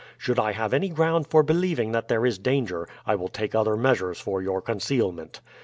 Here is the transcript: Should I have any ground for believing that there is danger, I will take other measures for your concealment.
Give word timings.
Should 0.17 0.39
I 0.39 0.53
have 0.53 0.73
any 0.73 0.89
ground 0.89 1.27
for 1.27 1.43
believing 1.43 1.91
that 1.91 2.07
there 2.07 2.25
is 2.25 2.39
danger, 2.39 2.87
I 3.05 3.13
will 3.13 3.27
take 3.27 3.53
other 3.53 3.77
measures 3.77 4.19
for 4.19 4.41
your 4.41 4.59
concealment. 4.59 5.41